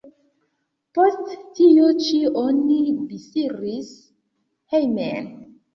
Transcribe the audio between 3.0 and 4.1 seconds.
disiris